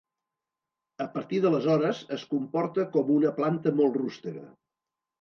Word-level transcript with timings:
A 1.05 1.07
partir 1.17 1.41
d'aleshores 1.43 2.01
es 2.19 2.25
comporta 2.33 2.89
com 2.99 3.15
una 3.21 3.37
planta 3.39 3.79
molt 3.81 4.05
rústega. 4.05 4.47